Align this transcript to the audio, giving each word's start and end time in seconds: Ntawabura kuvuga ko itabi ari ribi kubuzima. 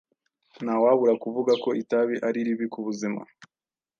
Ntawabura 0.63 1.13
kuvuga 1.23 1.51
ko 1.63 1.69
itabi 1.81 2.15
ari 2.27 2.39
ribi 2.47 2.67
kubuzima. 2.73 3.21